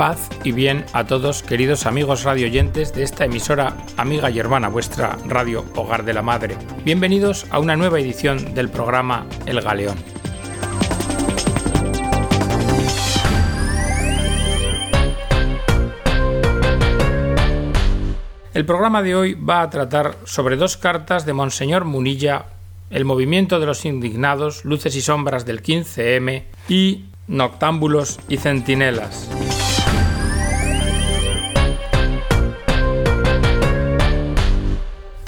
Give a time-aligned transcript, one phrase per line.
[0.00, 5.18] Paz y bien a todos, queridos amigos radioyentes de esta emisora amiga y hermana, vuestra
[5.26, 6.56] radio Hogar de la Madre.
[6.86, 9.98] Bienvenidos a una nueva edición del programa El Galeón.
[18.54, 22.46] El programa de hoy va a tratar sobre dos cartas de Monseñor Munilla,
[22.88, 29.28] el movimiento de los indignados, luces y sombras del 15M y noctámbulos y centinelas.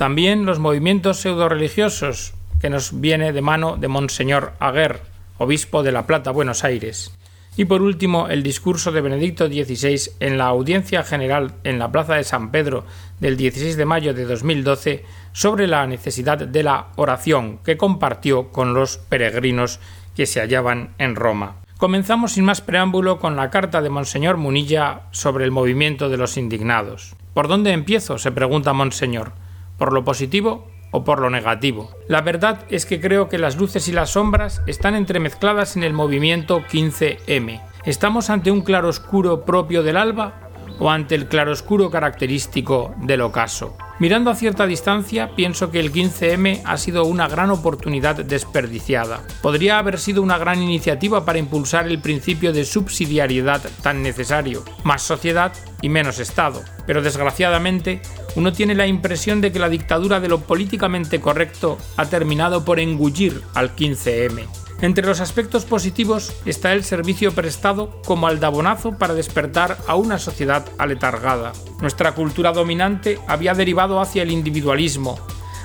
[0.02, 4.98] También los movimientos pseudo-religiosos, que nos viene de mano de Monseñor Aguer,
[5.38, 7.16] obispo de La Plata, Buenos Aires.
[7.56, 12.16] Y por último, el discurso de Benedicto XVI en la audiencia general en la Plaza
[12.16, 12.84] de San Pedro
[13.20, 18.74] del 16 de mayo de 2012 sobre la necesidad de la oración que compartió con
[18.74, 19.78] los peregrinos
[20.16, 21.58] que se hallaban en Roma.
[21.78, 26.36] Comenzamos sin más preámbulo con la carta de Monseñor Munilla sobre el movimiento de los
[26.36, 27.14] indignados.
[27.34, 28.18] ¿Por dónde empiezo?
[28.18, 29.40] se pregunta Monseñor
[29.82, 31.90] por lo positivo o por lo negativo.
[32.06, 35.92] La verdad es que creo que las luces y las sombras están entremezcladas en el
[35.92, 37.60] movimiento 15M.
[37.84, 40.51] ¿Estamos ante un claroscuro propio del alba
[40.82, 43.76] o ante el claroscuro característico del ocaso?
[44.00, 49.20] Mirando a cierta distancia, pienso que el 15M ha sido una gran oportunidad desperdiciada.
[49.42, 55.02] Podría haber sido una gran iniciativa para impulsar el principio de subsidiariedad tan necesario, más
[55.02, 56.62] sociedad y menos Estado.
[56.84, 58.02] Pero desgraciadamente,
[58.34, 62.80] uno tiene la impresión de que la dictadura de lo políticamente correcto ha terminado por
[62.80, 64.61] engullir al 15M.
[64.82, 70.66] Entre los aspectos positivos está el servicio prestado como aldabonazo para despertar a una sociedad
[70.76, 71.52] aletargada.
[71.80, 75.20] Nuestra cultura dominante había derivado hacia el individualismo,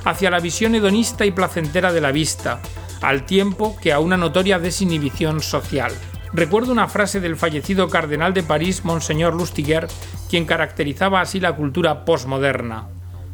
[0.05, 2.61] hacia la visión hedonista y placentera de la vista,
[3.01, 5.91] al tiempo que a una notoria desinhibición social.
[6.31, 9.87] Recuerdo una frase del fallecido cardenal de París, Monseñor Lustiger,
[10.29, 12.89] quien caracterizaba así la cultura posmoderna.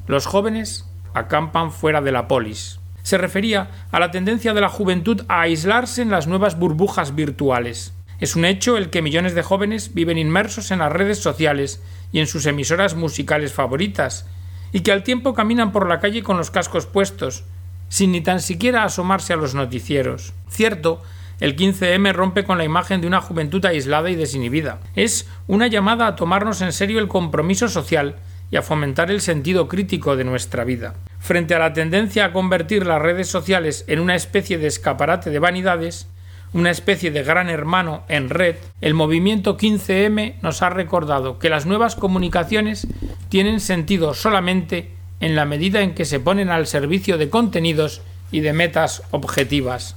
[0.07, 2.79] Los jóvenes acampan fuera de la polis.
[3.03, 7.93] Se refería a la tendencia de la juventud a aislarse en las nuevas burbujas virtuales.
[8.19, 12.19] Es un hecho el que millones de jóvenes viven inmersos en las redes sociales y
[12.19, 14.25] en sus emisoras musicales favoritas,
[14.71, 17.43] y que al tiempo caminan por la calle con los cascos puestos,
[17.89, 20.33] sin ni tan siquiera asomarse a los noticieros.
[20.49, 21.01] Cierto
[21.39, 24.79] el 15M rompe con la imagen de una juventud aislada y desinhibida.
[24.95, 28.15] Es una llamada a tomarnos en serio el compromiso social
[28.53, 30.93] y a fomentar el sentido crítico de nuestra vida.
[31.17, 35.39] Frente a la tendencia a convertir las redes sociales en una especie de escaparate de
[35.39, 36.07] vanidades,
[36.53, 41.65] una especie de gran hermano en red, el movimiento 15M nos ha recordado que las
[41.65, 42.85] nuevas comunicaciones
[43.29, 48.41] tienen sentido solamente en la medida en que se ponen al servicio de contenidos y
[48.41, 49.95] de metas objetivas.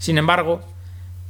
[0.00, 0.62] Sin embargo,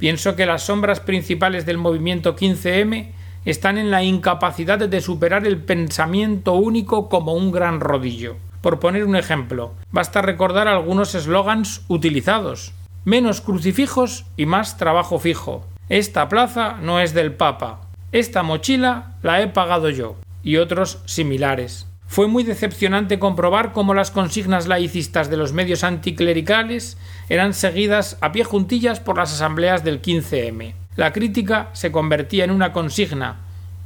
[0.03, 3.11] Pienso que las sombras principales del movimiento 15M
[3.45, 8.37] están en la incapacidad de superar el pensamiento único como un gran rodillo.
[8.61, 12.73] Por poner un ejemplo, basta recordar algunos eslogans utilizados.
[13.03, 15.65] Menos crucifijos y más trabajo fijo.
[15.89, 17.81] Esta plaza no es del Papa.
[18.13, 20.15] Esta mochila la he pagado yo.
[20.43, 21.87] Y otros similares.
[22.07, 28.31] Fue muy decepcionante comprobar cómo las consignas laicistas de los medios anticlericales eran seguidas a
[28.31, 30.75] pie juntillas por las asambleas del 15M.
[30.95, 33.37] La crítica se convertía en una consigna,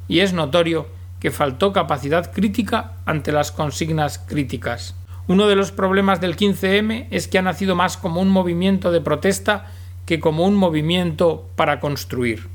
[0.09, 0.87] y es notorio
[1.19, 4.93] que faltó capacidad crítica ante las consignas críticas.
[5.27, 9.01] Uno de los problemas del 15M es que ha nacido más como un movimiento de
[9.01, 9.67] protesta
[10.05, 12.47] que como un movimiento para construir.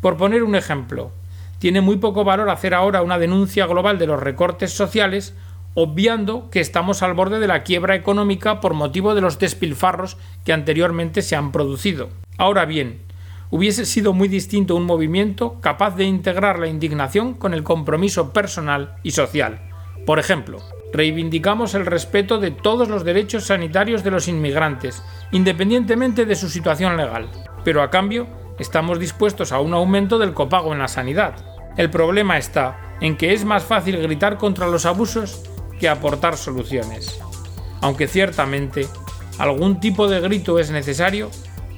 [0.00, 1.12] Por poner un ejemplo,
[1.58, 5.34] tiene muy poco valor hacer ahora una denuncia global de los recortes sociales,
[5.74, 10.52] obviando que estamos al borde de la quiebra económica por motivo de los despilfarros que
[10.52, 12.10] anteriormente se han producido.
[12.36, 12.98] Ahora bien,
[13.52, 18.96] hubiese sido muy distinto un movimiento capaz de integrar la indignación con el compromiso personal
[19.02, 19.60] y social.
[20.06, 20.58] Por ejemplo,
[20.94, 25.02] reivindicamos el respeto de todos los derechos sanitarios de los inmigrantes,
[25.32, 27.28] independientemente de su situación legal,
[27.62, 28.26] pero a cambio
[28.58, 31.34] estamos dispuestos a un aumento del copago en la sanidad.
[31.76, 35.42] El problema está en que es más fácil gritar contra los abusos
[35.78, 37.20] que aportar soluciones,
[37.82, 38.88] aunque ciertamente
[39.36, 41.30] algún tipo de grito es necesario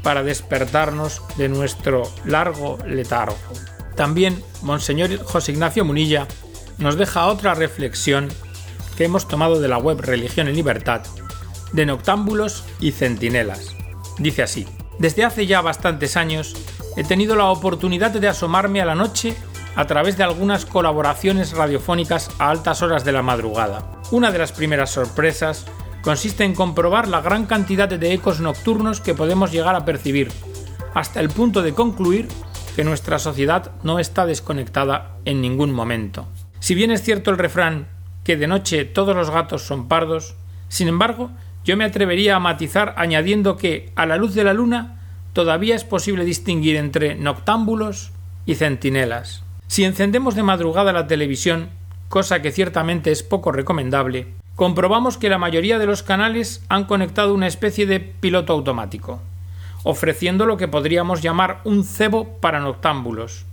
[0.05, 3.37] para despertarnos de nuestro largo letargo.
[3.97, 6.29] También Monseñor José Ignacio Munilla
[6.79, 8.29] nos deja otra reflexión
[8.97, 11.03] que hemos tomado de la web Religión y Libertad,
[11.73, 13.75] de noctámbulos y centinelas.
[14.19, 14.69] Dice así,
[14.99, 16.55] desde hace ya bastantes años
[16.97, 19.37] he tenido la oportunidad de asomarme a la noche
[19.75, 23.91] a través de algunas colaboraciones radiofónicas a altas horas de la madrugada.
[24.13, 25.67] Una de las primeras sorpresas
[26.05, 30.31] consiste en comprobar la gran cantidad de ecos nocturnos que podemos llegar a percibir,
[30.93, 32.29] hasta el punto de concluir
[32.77, 36.27] que nuestra sociedad no está desconectada en ningún momento.
[36.61, 37.89] Si bien es cierto el refrán
[38.23, 40.35] que de noche todos los gatos son pardos,
[40.69, 41.31] sin embargo,
[41.65, 45.01] yo me atrevería a matizar añadiendo que, a la luz de la luna,
[45.33, 48.13] todavía es posible distinguir entre noctámbulos
[48.45, 49.43] y centinelas.
[49.69, 51.71] Si encendemos de madrugada la televisión,
[52.11, 57.35] cosa que ciertamente es poco recomendable, comprobamos que la mayoría de los canales han conectado
[57.35, 59.21] una especie de piloto automático,
[59.83, 63.47] ofreciendo lo que podríamos llamar un cebo para noctámbulos.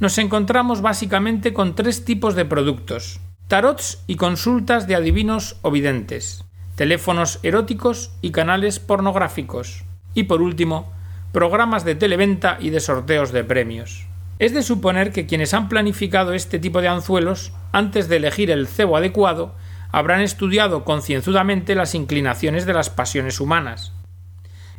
[0.00, 6.44] Nos encontramos básicamente con tres tipos de productos tarots y consultas de adivinos o videntes,
[6.76, 9.84] teléfonos eróticos y canales pornográficos,
[10.14, 10.90] y por último,
[11.30, 14.06] programas de televenta y de sorteos de premios.
[14.38, 18.66] Es de suponer que quienes han planificado este tipo de anzuelos, antes de elegir el
[18.66, 19.54] cebo adecuado,
[19.94, 23.92] habrán estudiado concienzudamente las inclinaciones de las pasiones humanas.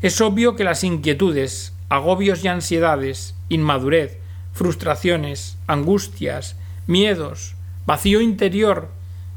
[0.01, 4.17] Es obvio que las inquietudes, agobios y ansiedades, inmadurez,
[4.51, 8.89] frustraciones, angustias, miedos, vacío interior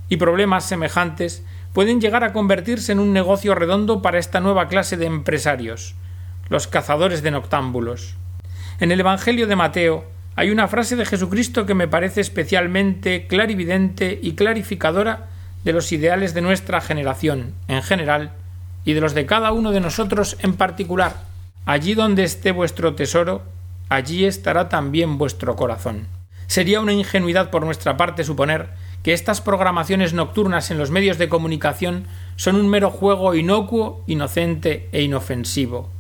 [0.08, 4.96] y problemas semejantes pueden llegar a convertirse en un negocio redondo para esta nueva clase
[4.96, 5.94] de empresarios,
[6.48, 8.16] los cazadores de noctámbulos.
[8.80, 14.18] En el Evangelio de Mateo hay una frase de Jesucristo que me parece especialmente clarividente
[14.20, 15.28] y clarificadora
[15.64, 18.32] de los ideales de nuestra generación en general
[18.84, 21.14] y de los de cada uno de nosotros en particular.
[21.66, 23.42] Allí donde esté vuestro tesoro,
[23.88, 26.06] allí estará también vuestro corazón.
[26.46, 28.70] Sería una ingenuidad por nuestra parte suponer
[29.02, 32.06] que estas programaciones nocturnas en los medios de comunicación
[32.36, 35.90] son un mero juego inocuo, inocente e inofensivo.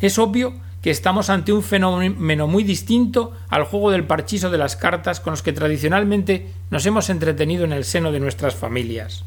[0.00, 0.54] Es obvio
[0.86, 5.32] que estamos ante un fenómeno muy distinto al juego del parchiso de las cartas con
[5.32, 9.24] los que tradicionalmente nos hemos entretenido en el seno de nuestras familias.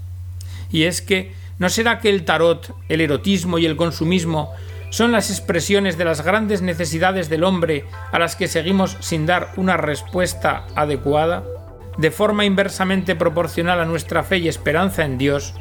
[0.71, 4.53] Y es que ¿no será que el tarot, el erotismo y el consumismo
[4.89, 7.83] son las expresiones de las grandes necesidades del hombre
[8.13, 11.43] a las que seguimos sin dar una respuesta adecuada?
[11.97, 15.55] De forma inversamente proporcional a nuestra fe y esperanza en Dios,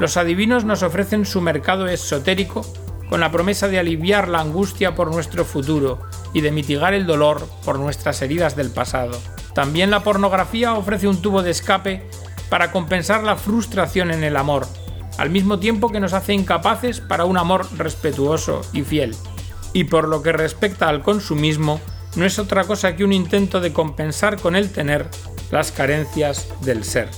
[0.00, 2.66] los adivinos nos ofrecen su mercado esotérico
[3.08, 6.00] con la promesa de aliviar la angustia por nuestro futuro
[6.32, 9.18] y de mitigar el dolor por nuestras heridas del pasado.
[9.54, 12.02] También la pornografía ofrece un tubo de escape
[12.48, 14.66] para compensar la frustración en el amor,
[15.18, 19.14] al mismo tiempo que nos hace incapaces para un amor respetuoso y fiel.
[19.72, 21.80] Y por lo que respecta al consumismo,
[22.16, 25.08] no es otra cosa que un intento de compensar con el tener
[25.50, 27.08] las carencias del ser.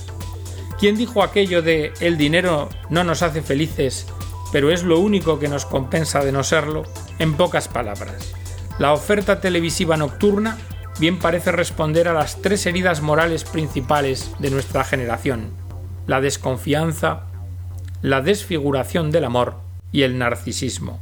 [0.79, 4.05] ¿Quién dijo aquello de el dinero no nos hace felices
[4.51, 6.83] pero es lo único que nos compensa de no serlo,
[7.19, 8.33] en pocas palabras.
[8.79, 10.57] La oferta televisiva nocturna
[10.99, 15.51] bien parece responder a las tres heridas morales principales de nuestra generación,
[16.05, 17.23] la desconfianza,
[18.01, 19.55] la desfiguración del amor
[19.91, 20.99] y el narcisismo.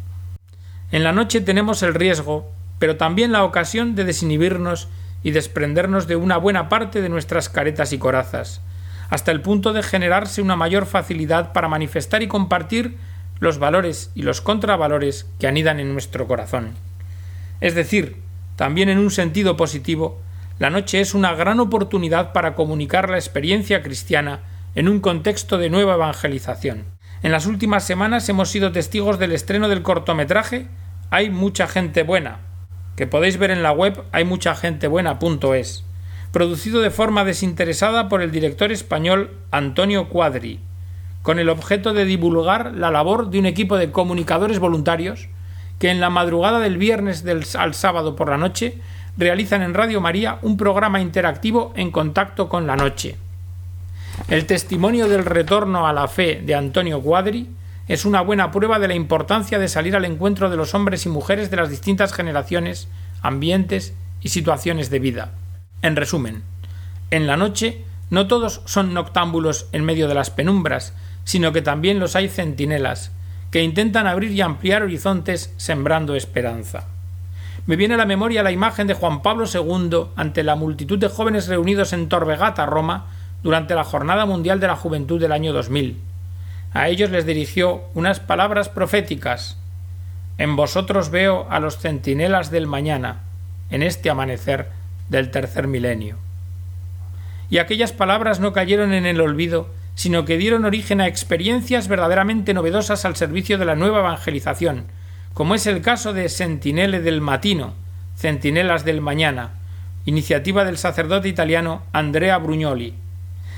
[0.92, 2.50] En la noche tenemos el riesgo,
[2.80, 4.88] pero también la ocasión de desinhibirnos
[5.24, 8.62] y desprendernos de una buena parte de nuestras caretas y corazas,
[9.10, 12.98] hasta el punto de generarse una mayor facilidad para manifestar y compartir
[13.40, 16.74] los valores y los contravalores que anidan en nuestro corazón.
[17.62, 18.18] Es decir,
[18.56, 20.22] también en un sentido positivo,
[20.60, 24.42] la noche es una gran oportunidad para comunicar la experiencia cristiana
[24.76, 26.86] en un contexto de nueva evangelización.
[27.24, 30.68] En las últimas semanas hemos sido testigos del estreno del cortometraje
[31.10, 32.40] Hay mucha gente buena,
[32.96, 35.84] que podéis ver en la web hay mucha gente buena.es,
[36.32, 40.60] producido de forma desinteresada por el director español Antonio Cuadri,
[41.26, 45.28] con el objeto de divulgar la labor de un equipo de comunicadores voluntarios
[45.80, 48.78] que en la madrugada del viernes al sábado por la noche
[49.18, 53.18] realizan en Radio María un programa interactivo en contacto con la noche.
[54.28, 57.50] El testimonio del retorno a la fe de Antonio Cuadri
[57.88, 61.10] es una buena prueba de la importancia de salir al encuentro de los hombres y
[61.10, 62.88] mujeres de las distintas generaciones,
[63.24, 65.32] ambientes y situaciones de vida.
[65.82, 66.44] En resumen,
[67.10, 70.94] en la noche no todos son noctámbulos en medio de las penumbras,
[71.26, 73.12] sino que también los hay centinelas,
[73.52, 76.86] que intentan abrir y ampliar horizontes sembrando esperanza.
[77.66, 81.10] Me viene a la memoria la imagen de Juan Pablo II ante la multitud de
[81.10, 83.08] jóvenes reunidos en Torvegata, Roma,
[83.42, 86.00] durante la Jornada Mundial de la Juventud del año 2000.
[86.74, 89.58] A ellos les dirigió unas palabras proféticas.
[90.38, 93.22] En vosotros veo a los centinelas del mañana,
[93.72, 94.70] en este amanecer
[95.10, 96.18] del tercer milenio.
[97.50, 102.54] Y aquellas palabras no cayeron en el olvido, sino que dieron origen a experiencias verdaderamente
[102.54, 104.86] novedosas al servicio de la nueva evangelización,
[105.34, 107.74] como es el caso de Sentinelle del Matino,
[108.16, 109.52] Centinelas del Mañana,
[110.06, 112.94] iniciativa del sacerdote italiano Andrea Brugnoli.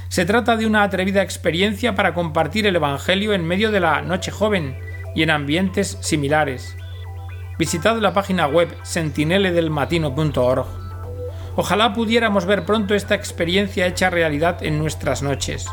[0.10, 4.32] Se trata de una atrevida experiencia para compartir el Evangelio en medio de la noche
[4.32, 4.78] joven
[5.14, 6.76] y en ambientes similares.
[7.60, 10.68] visitad la página web sentineledelmatino.org.
[11.56, 15.66] Ojalá pudiéramos ver pronto esta experiencia hecha realidad en nuestras noches.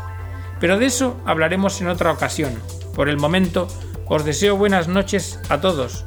[0.65, 2.59] Pero de eso hablaremos en otra ocasión.
[2.95, 3.67] Por el momento,
[4.07, 6.05] os deseo buenas noches a todos,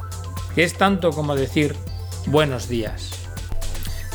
[0.56, 1.76] que es tanto como decir
[2.26, 3.12] buenos días.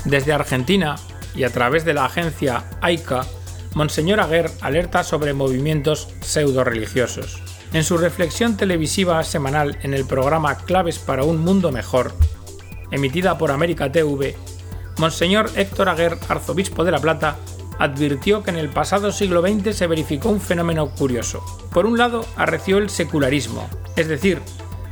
[0.04, 0.98] Desde Argentina
[1.34, 3.26] y a través de la agencia AICA,
[3.74, 7.42] Monseñor Aguer alerta sobre movimientos pseudo-religiosos.
[7.72, 12.12] En su reflexión televisiva semanal en el programa Claves para un Mundo Mejor,
[12.92, 14.36] emitida por América TV,
[14.98, 17.38] Monseñor Héctor Aguer, arzobispo de La Plata,
[17.80, 21.44] advirtió que en el pasado siglo XX se verificó un fenómeno curioso.
[21.72, 24.42] Por un lado, arreció el secularismo, es decir,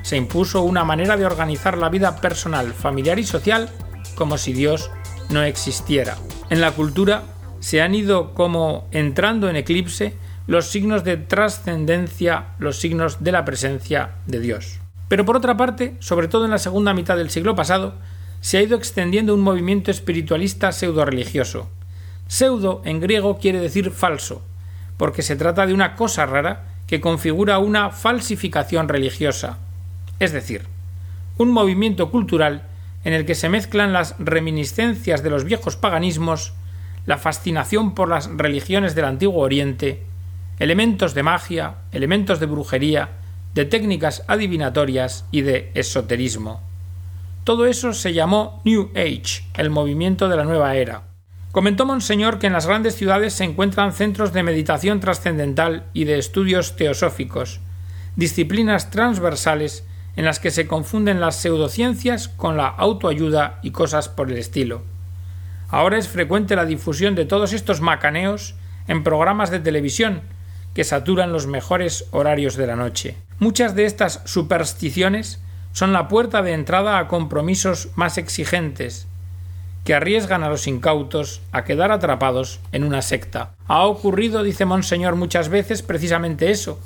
[0.01, 3.69] se impuso una manera de organizar la vida personal, familiar y social
[4.15, 4.91] como si Dios
[5.29, 6.17] no existiera.
[6.49, 7.23] En la cultura
[7.59, 10.15] se han ido como entrando en eclipse
[10.47, 14.79] los signos de trascendencia, los signos de la presencia de Dios.
[15.07, 17.95] Pero por otra parte, sobre todo en la segunda mitad del siglo pasado,
[18.41, 21.69] se ha ido extendiendo un movimiento espiritualista pseudo-religioso.
[22.31, 24.41] Pseudo en griego quiere decir falso,
[24.95, 29.57] porque se trata de una cosa rara que configura una falsificación religiosa,
[30.17, 30.65] es decir,
[31.37, 32.63] un movimiento cultural
[33.03, 36.53] en el que se mezclan las reminiscencias de los viejos paganismos,
[37.05, 40.01] la fascinación por las religiones del antiguo Oriente,
[40.57, 43.09] elementos de magia, elementos de brujería,
[43.55, 46.61] de técnicas adivinatorias y de esoterismo.
[47.43, 51.10] Todo eso se llamó New Age, el movimiento de la nueva era.
[51.51, 56.17] Comentó Monseñor que en las grandes ciudades se encuentran centros de meditación trascendental y de
[56.17, 57.59] estudios teosóficos,
[58.15, 64.31] disciplinas transversales en las que se confunden las pseudociencias con la autoayuda y cosas por
[64.31, 64.83] el estilo.
[65.67, 68.55] Ahora es frecuente la difusión de todos estos macaneos
[68.87, 70.21] en programas de televisión
[70.73, 73.17] que saturan los mejores horarios de la noche.
[73.39, 75.41] Muchas de estas supersticiones
[75.73, 79.07] son la puerta de entrada a compromisos más exigentes,
[79.83, 83.51] que arriesgan a los incautos a quedar atrapados en una secta.
[83.67, 86.79] Ha ocurrido, dice Monseñor, muchas veces precisamente eso,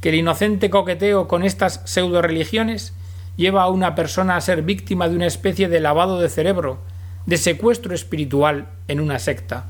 [0.00, 2.94] que el inocente coqueteo con estas pseudo religiones
[3.36, 6.78] lleva a una persona a ser víctima de una especie de lavado de cerebro,
[7.26, 9.66] de secuestro espiritual en una secta,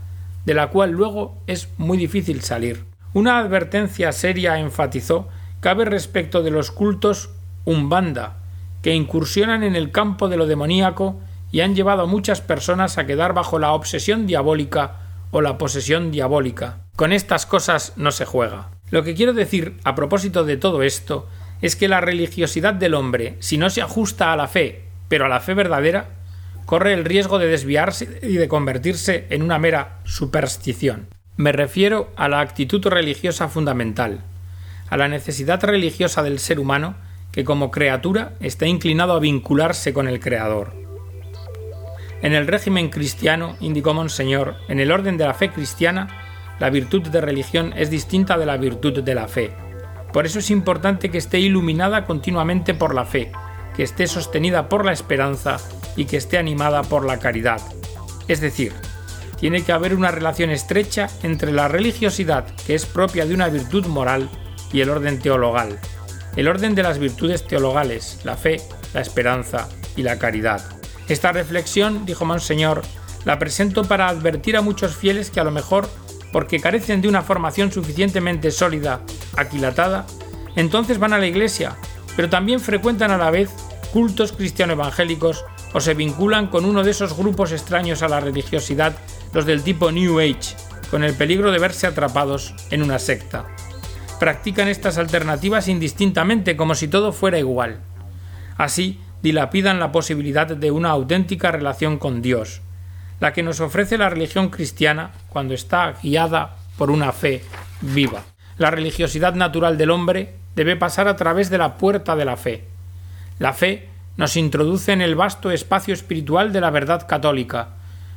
[0.47, 2.85] de la cual luego es muy difícil salir.
[3.13, 5.29] Una advertencia seria enfatizó
[5.61, 7.31] cabe respecto de los cultos
[7.65, 8.37] umbanda,
[8.81, 11.21] que incursionan en el campo de lo demoníaco
[11.53, 14.97] y han llevado a muchas personas a quedar bajo la obsesión diabólica
[15.31, 16.79] o la posesión diabólica.
[16.97, 18.71] Con estas cosas no se juega.
[18.91, 21.29] Lo que quiero decir a propósito de todo esto
[21.61, 25.29] es que la religiosidad del hombre, si no se ajusta a la fe, pero a
[25.29, 26.09] la fe verdadera,
[26.67, 31.07] corre el riesgo de desviarse y de convertirse en una mera superstición.
[31.37, 34.21] Me refiero a la actitud religiosa fundamental,
[34.91, 36.95] a la necesidad religiosa del ser humano
[37.31, 40.82] que como criatura está inclinado a vincularse con el Creador.
[42.23, 46.09] En el régimen cristiano, indicó Monseñor, en el orden de la fe cristiana,
[46.61, 49.53] la virtud de religión es distinta de la virtud de la fe.
[50.13, 53.33] Por eso es importante que esté iluminada continuamente por la fe,
[53.75, 55.57] que esté sostenida por la esperanza
[55.97, 57.61] y que esté animada por la caridad.
[58.29, 58.73] Es decir,
[59.41, 63.87] tiene que haber una relación estrecha entre la religiosidad, que es propia de una virtud
[63.87, 64.31] moral,
[64.73, 65.79] y el orden teologal,
[66.37, 68.61] el orden de las virtudes teologales, la fe,
[68.95, 70.63] la esperanza y la caridad.
[71.09, 72.83] Esta reflexión, dijo Monseñor,
[73.25, 75.89] la presento para advertir a muchos fieles que a lo mejor,
[76.33, 79.01] porque carecen de una formación suficientemente sólida,
[79.37, 80.07] aquilatada,
[80.57, 81.77] entonces van a la iglesia,
[82.17, 83.51] pero también frecuentan a la vez
[83.93, 85.45] cultos cristiano-evangélicos
[85.75, 88.97] o se vinculan con uno de esos grupos extraños a la religiosidad,
[89.33, 90.57] los del tipo New Age,
[90.91, 93.47] con el peligro de verse atrapados en una secta
[94.23, 97.81] practican estas alternativas indistintamente como si todo fuera igual.
[98.57, 102.61] Así, dilapidan la posibilidad de una auténtica relación con Dios,
[103.21, 107.43] la que nos ofrece la religión cristiana cuando está guiada por una fe
[107.81, 108.25] viva.
[108.59, 112.65] La religiosidad natural del hombre debe pasar a través de la puerta de la fe.
[113.39, 117.69] La fe nos introduce en el vasto espacio espiritual de la verdad católica,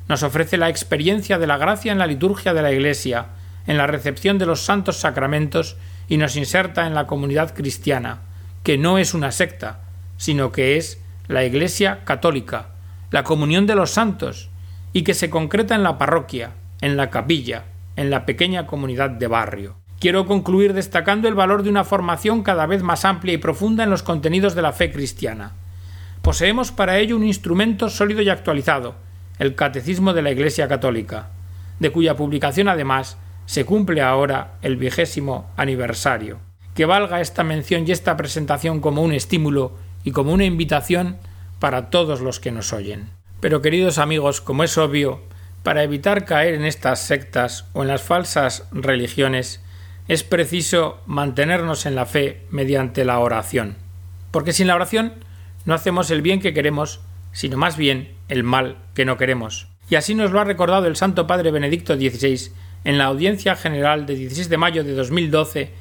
[0.07, 3.27] nos ofrece la experiencia de la gracia en la liturgia de la Iglesia,
[3.65, 8.19] en la recepción de los santos sacramentos y nos inserta en la comunidad cristiana,
[8.63, 9.79] que no es una secta,
[10.17, 12.69] sino que es la Iglesia católica,
[13.11, 14.49] la comunión de los santos,
[14.93, 19.27] y que se concreta en la parroquia, en la capilla, en la pequeña comunidad de
[19.27, 19.77] barrio.
[19.99, 23.89] Quiero concluir destacando el valor de una formación cada vez más amplia y profunda en
[23.89, 25.53] los contenidos de la fe cristiana.
[26.21, 28.95] Poseemos para ello un instrumento sólido y actualizado,
[29.39, 31.29] el Catecismo de la Iglesia Católica,
[31.79, 36.39] de cuya publicación además se cumple ahora el vigésimo aniversario.
[36.73, 41.17] Que valga esta mención y esta presentación como un estímulo y como una invitación
[41.59, 43.09] para todos los que nos oyen.
[43.41, 45.21] Pero queridos amigos, como es obvio,
[45.63, 49.61] para evitar caer en estas sectas o en las falsas religiones,
[50.07, 53.75] es preciso mantenernos en la fe mediante la oración.
[54.29, 55.13] Porque sin la oración
[55.65, 59.67] no hacemos el bien que queremos, sino más bien el mal que no queremos.
[59.89, 62.51] Y así nos lo ha recordado el Santo Padre Benedicto XVI
[62.83, 65.71] en la audiencia general de 16 de mayo de 2012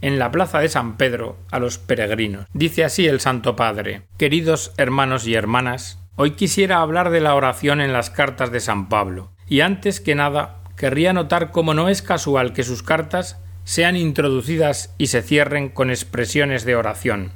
[0.00, 2.46] en la plaza de San Pedro a los peregrinos.
[2.52, 7.80] Dice así el Santo Padre Queridos hermanos y hermanas, hoy quisiera hablar de la oración
[7.80, 12.02] en las cartas de San Pablo, y antes que nada querría notar cómo no es
[12.02, 17.32] casual que sus cartas sean introducidas y se cierren con expresiones de oración.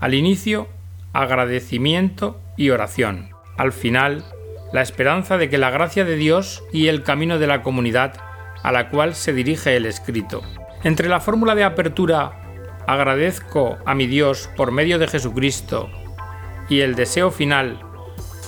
[0.00, 0.68] Al inicio,
[1.12, 3.30] agradecimiento y oración.
[3.56, 4.24] Al final,
[4.72, 8.14] la esperanza de que la gracia de Dios y el camino de la comunidad
[8.62, 10.42] a la cual se dirige el escrito.
[10.84, 12.40] Entre la fórmula de apertura
[12.86, 15.88] agradezco a mi Dios por medio de Jesucristo
[16.68, 17.78] y el deseo final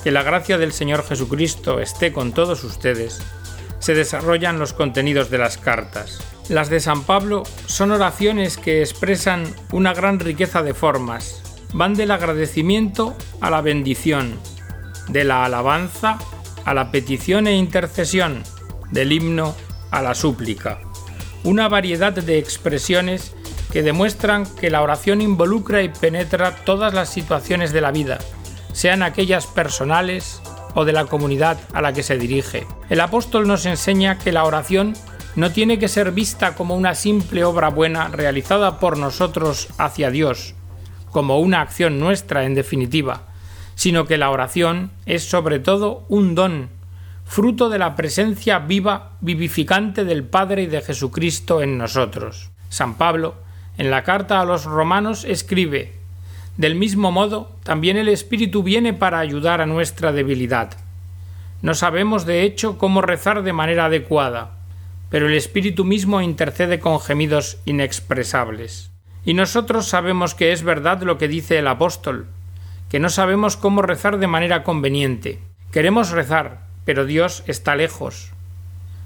[0.02, 3.24] que la gracia del Señor Jesucristo esté con todos ustedes,
[3.78, 6.20] se desarrollan los contenidos de las cartas.
[6.48, 11.40] Las de San Pablo son oraciones que expresan una gran riqueza de formas.
[11.72, 14.38] Van del agradecimiento a la bendición,
[15.08, 16.18] de la alabanza
[16.64, 18.42] a la petición e intercesión,
[18.90, 19.54] del himno
[19.90, 20.80] a la súplica.
[21.44, 23.34] Una variedad de expresiones
[23.70, 28.18] que demuestran que la oración involucra y penetra todas las situaciones de la vida,
[28.72, 30.40] sean aquellas personales
[30.74, 32.66] o de la comunidad a la que se dirige.
[32.88, 34.94] El apóstol nos enseña que la oración
[35.36, 40.54] no tiene que ser vista como una simple obra buena realizada por nosotros hacia Dios,
[41.10, 43.28] como una acción nuestra en definitiva,
[43.74, 46.70] sino que la oración es sobre todo un don,
[47.25, 52.50] fruto de la presencia viva, vivificante del Padre y de Jesucristo en nosotros.
[52.69, 53.35] San Pablo,
[53.78, 55.93] en la carta a los romanos, escribe
[56.57, 60.76] Del mismo modo, también el Espíritu viene para ayudar a nuestra debilidad.
[61.62, 64.52] No sabemos de hecho cómo rezar de manera adecuada,
[65.08, 68.91] pero el Espíritu mismo intercede con gemidos inexpresables.
[69.25, 72.26] Y nosotros sabemos que es verdad lo que dice el apóstol,
[72.91, 75.41] que no sabemos cómo rezar de manera conveniente.
[75.73, 78.32] Queremos rezar, pero Dios está lejos.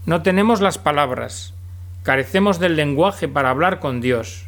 [0.06, 1.54] No tenemos las palabras,
[2.02, 4.46] carecemos del lenguaje para hablar con Dios,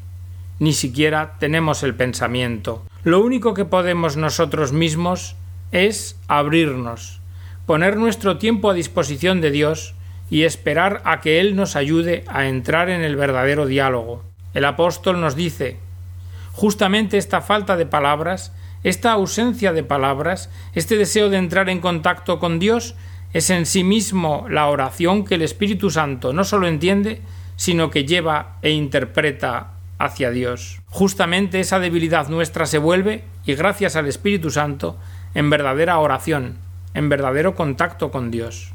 [0.58, 2.84] ni siquiera tenemos el pensamiento.
[3.02, 5.36] Lo único que podemos nosotros mismos
[5.72, 7.20] es abrirnos,
[7.66, 9.94] poner nuestro tiempo a disposición de Dios
[10.30, 14.22] y esperar a que Él nos ayude a entrar en el verdadero diálogo.
[14.54, 15.78] El apóstol nos dice
[16.52, 22.38] justamente esta falta de palabras, esta ausencia de palabras, este deseo de entrar en contacto
[22.38, 22.94] con Dios,
[23.32, 27.22] es en sí mismo la oración que el Espíritu Santo no solo entiende,
[27.56, 30.80] sino que lleva e interpreta hacia Dios.
[30.86, 34.96] Justamente esa debilidad nuestra se vuelve, y gracias al Espíritu Santo,
[35.34, 36.56] en verdadera oración,
[36.94, 38.72] en verdadero contacto con Dios.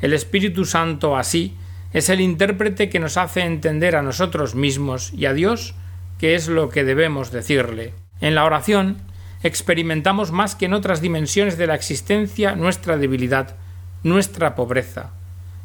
[0.00, 1.56] El Espíritu Santo así
[1.92, 5.74] es el intérprete que nos hace entender a nosotros mismos y a Dios
[6.18, 7.94] qué es lo que debemos decirle.
[8.20, 8.98] En la oración
[9.42, 13.56] experimentamos más que en otras dimensiones de la existencia nuestra debilidad,
[14.02, 15.10] nuestra pobreza,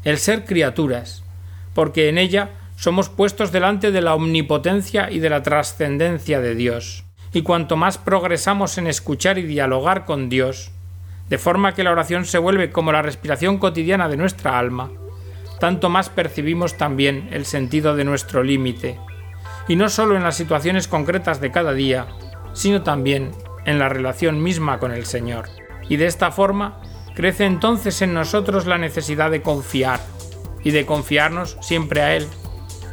[0.04, 1.22] el ser criaturas,
[1.74, 7.04] porque en ella somos puestos delante de la omnipotencia y de la trascendencia de Dios.
[7.32, 10.70] Y cuanto más progresamos en escuchar y dialogar con Dios,
[11.28, 14.90] de forma que la oración se vuelve como la respiración cotidiana de nuestra alma,
[15.58, 18.98] tanto más percibimos también el sentido de nuestro límite,
[19.68, 22.06] y no solo en las situaciones concretas de cada día,
[22.52, 23.32] sino también
[23.64, 25.48] en la relación misma con el Señor.
[25.88, 26.80] Y de esta forma
[27.16, 30.00] crece entonces en nosotros la necesidad de confiar,
[30.62, 32.26] y de confiarnos siempre a Él,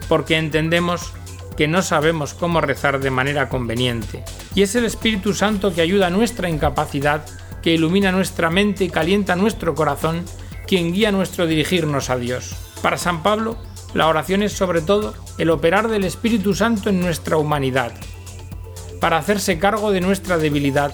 [0.07, 1.13] porque entendemos
[1.57, 4.23] que no sabemos cómo rezar de manera conveniente.
[4.55, 7.25] Y es el Espíritu Santo que ayuda a nuestra incapacidad
[7.61, 10.23] que ilumina nuestra mente y calienta nuestro corazón,
[10.67, 12.55] quien guía nuestro dirigirnos a Dios.
[12.81, 13.57] Para San Pablo,
[13.93, 17.93] la oración es sobre todo el operar del Espíritu Santo en nuestra humanidad,
[18.99, 20.93] para hacerse cargo de nuestra debilidad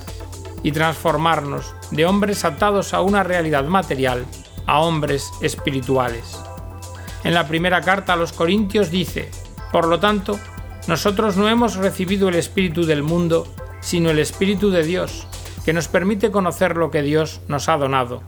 [0.64, 4.26] y transformarnos de hombres atados a una realidad material
[4.66, 6.40] a hombres espirituales.
[7.24, 9.32] En la primera carta a los Corintios dice,
[9.72, 10.40] por lo tanto,
[10.88, 13.48] nosotros no hemos recibido el Espíritu del mundo,
[13.82, 15.28] sino el Espíritu de Dios,
[15.66, 18.22] que nos permite conocer lo que Dios nos ha donado.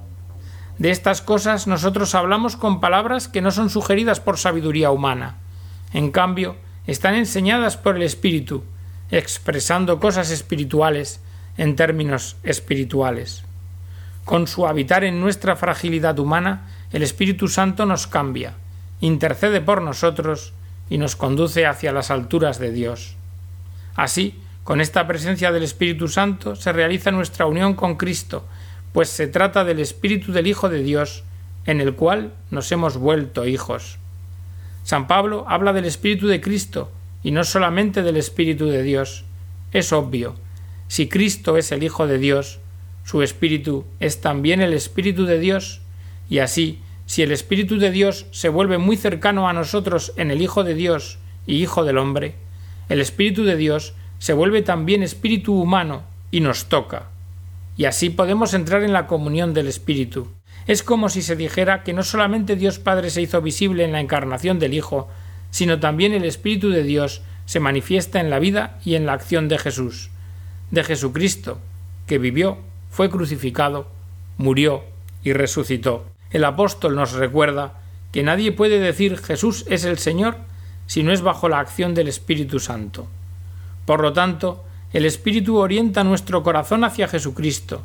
[0.77, 5.37] De estas cosas nosotros hablamos con palabras que no son sugeridas por sabiduría humana.
[5.93, 6.55] En cambio,
[6.87, 8.63] están enseñadas por el Espíritu,
[9.11, 11.21] expresando cosas espirituales
[11.57, 13.43] en términos espirituales.
[14.25, 18.53] Con su habitar en nuestra fragilidad humana, el Espíritu Santo nos cambia,
[18.99, 20.53] intercede por nosotros
[20.89, 23.15] y nos conduce hacia las alturas de Dios.
[23.95, 28.45] Así, Con esta presencia del Espíritu Santo se realiza nuestra unión con Cristo,
[28.93, 31.23] pues se trata del Espíritu del Hijo de Dios,
[31.65, 33.97] en el cual nos hemos vuelto hijos.
[34.83, 36.91] San Pablo habla del Espíritu de Cristo,
[37.23, 39.25] y no solamente del Espíritu de Dios.
[39.71, 40.35] Es obvio,
[40.91, 42.59] si Cristo es el Hijo de Dios,
[43.05, 45.79] su Espíritu es también el Espíritu de Dios,
[46.29, 50.41] y así, si el Espíritu de Dios se vuelve muy cercano a nosotros en el
[50.41, 52.35] Hijo de Dios y Hijo del hombre,
[52.89, 57.07] el Espíritu de Dios se vuelve también Espíritu humano y nos toca.
[57.77, 60.27] Y así podemos entrar en la comunión del Espíritu.
[60.67, 64.01] Es como si se dijera que no solamente Dios Padre se hizo visible en la
[64.01, 65.07] encarnación del Hijo,
[65.51, 69.47] sino también el Espíritu de Dios se manifiesta en la vida y en la acción
[69.47, 70.11] de Jesús,
[70.71, 71.59] de Jesucristo,
[72.07, 72.57] que vivió,
[72.89, 73.87] fue crucificado,
[74.37, 74.83] murió
[75.23, 76.05] y resucitó.
[76.31, 77.81] El apóstol nos recuerda
[78.11, 80.37] que nadie puede decir Jesús es el Señor
[80.87, 83.07] si no es bajo la acción del Espíritu Santo.
[83.85, 87.83] Por lo tanto, el Espíritu orienta nuestro corazón hacia Jesucristo,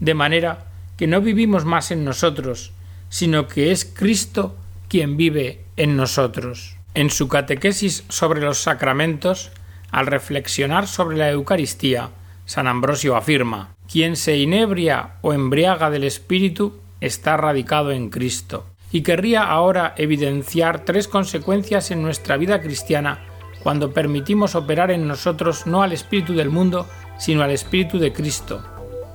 [0.00, 2.72] de manera que no vivimos más en nosotros,
[3.08, 4.56] sino que es Cristo
[4.88, 6.76] quien vive en nosotros.
[6.94, 9.52] En su catequesis sobre los sacramentos,
[9.90, 12.10] al reflexionar sobre la Eucaristía,
[12.48, 18.64] San Ambrosio afirma Quien se inebria o embriaga del Espíritu está radicado en Cristo.
[18.90, 23.18] Y querría ahora evidenciar tres consecuencias en nuestra vida cristiana
[23.62, 26.86] cuando permitimos operar en nosotros no al Espíritu del mundo,
[27.18, 28.64] sino al Espíritu de Cristo,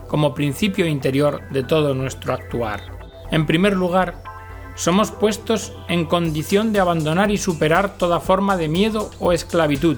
[0.08, 2.82] como principio interior de todo nuestro actuar.
[3.32, 4.22] En primer lugar,
[4.76, 9.98] somos puestos en condición de abandonar y superar toda forma de miedo o esclavitud,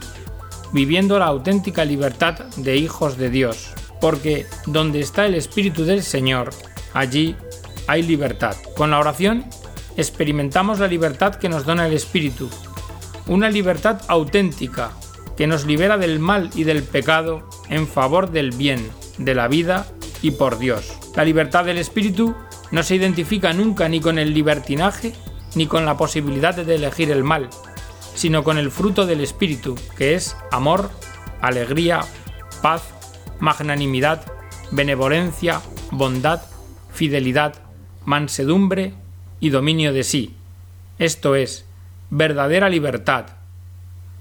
[0.74, 6.52] viviendo la auténtica libertad de hijos de Dios, porque donde está el Espíritu del Señor,
[6.94, 7.36] allí
[7.88, 8.56] hay libertad.
[8.76, 9.46] Con la oración
[9.98, 12.50] experimentamos la libertad que nos dona el Espíritu,
[13.28, 14.92] una libertad auténtica
[15.36, 19.88] que nos libera del mal y del pecado en favor del bien, de la vida
[20.22, 20.98] y por Dios.
[21.16, 22.36] La libertad del espíritu
[22.72, 25.14] no se identifica nunca ni con el libertinaje
[25.56, 27.50] ni con la posibilidad de elegir el mal,
[28.16, 30.90] sino con el fruto del espíritu, que es amor,
[31.42, 32.02] alegría,
[32.62, 32.84] paz,
[33.40, 34.26] magnanimidad,
[34.72, 36.42] benevolencia, bondad,
[36.92, 37.56] fidelidad,
[38.06, 38.94] mansedumbre
[39.40, 40.34] y dominio de sí.
[40.98, 41.66] Esto es,
[42.10, 43.26] verdadera libertad,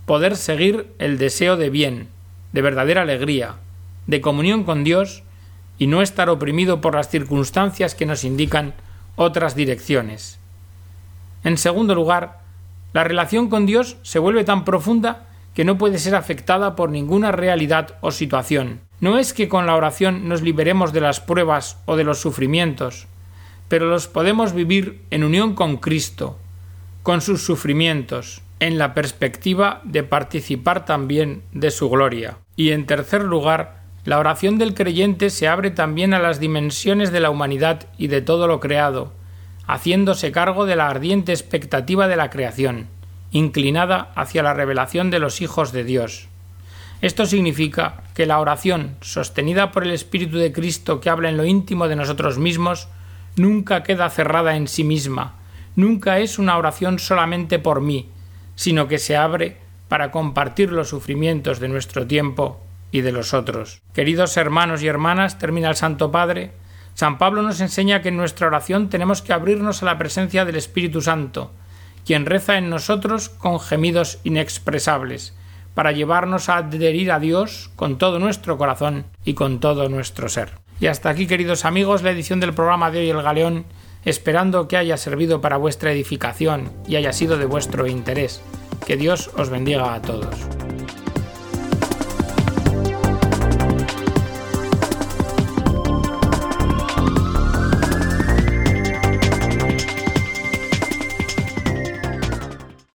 [0.07, 2.09] poder seguir el deseo de bien,
[2.53, 3.57] de verdadera alegría,
[4.07, 5.23] de comunión con Dios
[5.79, 8.75] y no estar oprimido por las circunstancias que nos indican
[9.17, 10.39] otras direcciones.
[11.43, 12.44] En segundo lugar,
[12.95, 17.33] la relación con Dios se vuelve tan profunda que no puede ser afectada por ninguna
[17.33, 18.81] realidad o situación.
[19.01, 23.09] No es que con la oración nos liberemos de las pruebas o de los sufrimientos,
[23.69, 26.39] pero los podemos vivir en unión con Cristo,
[27.03, 32.39] con sus sufrimientos, en la perspectiva de participar también de su gloria.
[32.55, 37.19] Y en tercer lugar, la oración del creyente se abre también a las dimensiones de
[37.19, 39.13] la humanidad y de todo lo creado,
[39.67, 42.89] haciéndose cargo de la ardiente expectativa de la creación,
[43.31, 46.29] inclinada hacia la revelación de los hijos de Dios.
[47.01, 51.45] Esto significa que la oración, sostenida por el Espíritu de Cristo que habla en lo
[51.45, 52.89] íntimo de nosotros mismos,
[53.37, 55.35] nunca queda cerrada en sí misma,
[55.77, 58.09] nunca es una oración solamente por mí,
[58.55, 63.83] sino que se abre para compartir los sufrimientos de nuestro tiempo y de los otros.
[63.93, 66.53] Queridos hermanos y hermanas, termina el Santo Padre,
[66.95, 70.57] San Pablo nos enseña que en nuestra oración tenemos que abrirnos a la presencia del
[70.57, 71.51] Espíritu Santo,
[72.07, 75.35] quien reza en nosotros con gemidos inexpresables,
[75.75, 80.53] para llevarnos a adherir a Dios con todo nuestro corazón y con todo nuestro ser.
[80.81, 83.65] Y hasta aquí, queridos amigos, la edición del programa de hoy El Galeón,
[84.05, 88.41] esperando que haya servido para vuestra edificación y haya sido de vuestro interés.
[88.87, 90.37] Que Dios os bendiga a todos.